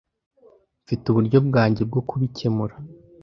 Mfite 0.83 1.03
uburyo 1.07 1.37
bwanjye 1.47 1.81
bwo 1.89 2.01
kubikemura. 2.09 2.75